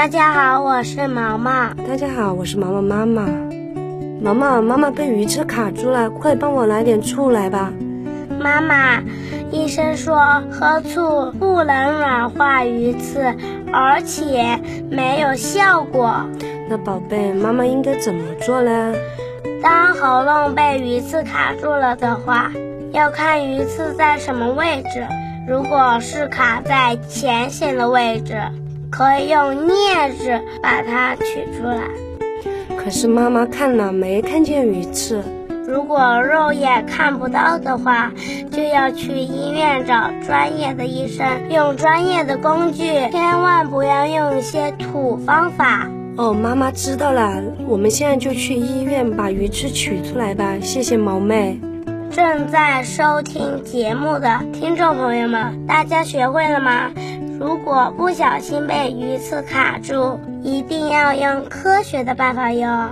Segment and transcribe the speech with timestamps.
[0.00, 1.74] 大家好，我是毛毛。
[1.86, 3.28] 大家好，我是毛毛妈妈。
[4.22, 7.70] 毛毛，妈妈被鱼刺卡住了，快帮我拿点醋来吧。
[8.40, 9.02] 妈妈，
[9.50, 13.36] 医生说喝醋不能软化鱼刺，
[13.74, 14.58] 而且
[14.90, 16.14] 没有效果。
[16.70, 18.94] 那宝贝，妈妈应该怎么做呢？
[19.62, 22.50] 当喉咙被鱼刺卡住了的话，
[22.92, 25.06] 要看鱼刺在什么位置。
[25.46, 28.40] 如果是卡在浅显的位置，
[28.90, 31.82] 可以用镊子把它取出来。
[32.76, 35.22] 可是妈妈看了没看见鱼刺。
[35.66, 38.10] 如果肉眼看不到的话，
[38.50, 42.82] 就要去医院找专业的医生，用专业的工具，
[43.12, 45.88] 千万不要用一些土方法。
[46.16, 50.56] 哦，妈妈知道了，我们现在就去医院把鱼刺取出来吧。
[50.60, 51.60] 谢谢毛妹。
[52.10, 56.90] 正在收听节目的听众朋友们，大家学会了吗？
[57.40, 62.90] 如果不小心被鱼刺卡住，一定要用科学的办法哟。